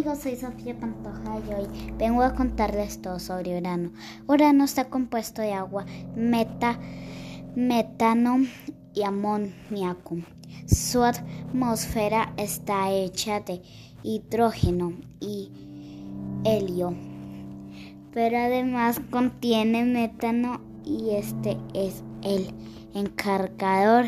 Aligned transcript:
amigos, 0.00 0.20
soy 0.20 0.36
Sofía 0.36 0.74
Pantoja 0.80 1.40
y 1.46 1.52
hoy 1.52 1.92
vengo 1.98 2.22
a 2.22 2.34
contarles 2.34 3.02
todo 3.02 3.18
sobre 3.18 3.58
Urano. 3.58 3.92
Urano 4.26 4.64
está 4.64 4.86
compuesto 4.86 5.42
de 5.42 5.52
agua, 5.52 5.84
meta, 6.16 6.78
metano 7.54 8.38
y 8.94 9.02
amoníaco. 9.02 10.16
Su 10.66 11.02
atmósfera 11.02 12.32
está 12.38 12.90
hecha 12.90 13.40
de 13.40 13.60
hidrógeno 14.02 14.94
y 15.20 15.50
helio, 16.44 16.94
pero 18.14 18.38
además 18.38 19.02
contiene 19.10 19.84
metano 19.84 20.62
y 20.82 21.10
este 21.10 21.58
es 21.74 22.02
el 22.22 22.54
encargador 22.94 24.06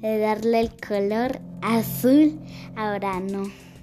de 0.00 0.18
darle 0.20 0.60
el 0.60 0.70
color 0.70 1.38
azul 1.60 2.40
a 2.76 2.96
Urano. 2.96 3.73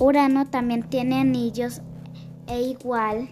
Urano 0.00 0.46
también 0.46 0.88
tiene 0.88 1.20
anillos 1.20 1.82
e 2.46 2.62
igual 2.62 3.28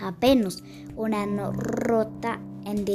a 0.00 0.10
Venus. 0.10 0.64
Urano 0.96 1.52
rota 1.52 2.40
en, 2.64 2.86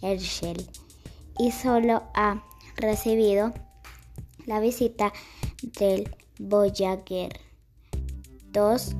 Herschel 0.00 0.70
y 1.38 1.50
solo 1.50 2.02
a 2.14 2.42
recibido 2.76 3.52
la 4.46 4.60
visita 4.60 5.12
del 5.78 6.08
Voyager 6.38 7.40
2. 8.52 8.96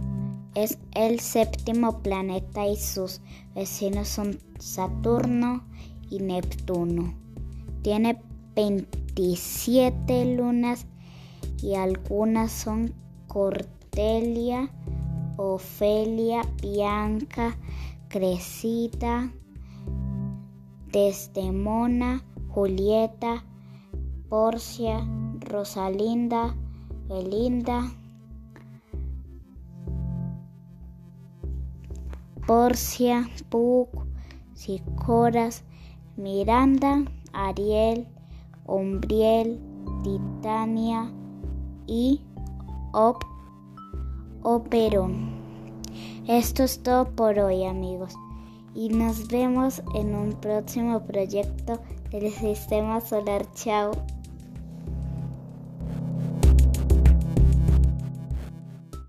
Es 0.55 0.78
el 0.92 1.20
séptimo 1.20 2.00
planeta 2.03 2.66
y 2.66 2.77
sus 2.77 3.20
vecinos 3.55 4.08
son 4.08 4.39
Saturno 4.58 5.64
y 6.11 6.20
Neptuno. 6.20 7.14
Tiene 7.83 8.22
27 8.55 10.36
lunas 10.36 10.86
y 11.61 11.75
algunas 11.75 12.53
son 12.53 12.94
Cordelia, 13.27 14.70
Ofelia, 15.36 16.42
Bianca, 16.62 17.59
Cresita, 18.09 19.33
Desdemona, 20.92 22.25
Julieta, 22.48 23.44
Porcia, 24.28 25.06
Rosalinda, 25.41 26.55
Belinda, 27.09 27.93
Porcia, 32.47 33.28
Puc, 33.49 33.88
Sicoras, 34.54 35.65
Miranda, 36.16 37.04
Ariel, 37.32 38.06
Ombriel, 38.66 39.60
Titania 40.03 41.10
y 41.87 42.20
Op 42.93 43.25
Operón. 44.43 45.32
Esto 46.26 46.65
es 46.65 46.82
todo 46.82 47.04
por 47.15 47.38
hoy 47.38 47.65
amigos 47.65 48.15
y 48.75 48.88
nos 48.88 49.28
vemos 49.28 49.82
en 49.94 50.15
un 50.15 50.32
próximo 50.32 51.04
proyecto 51.04 51.81
del 52.10 52.31
Sistema 52.31 53.00
Solar. 53.00 53.47
Chao. 53.54 53.93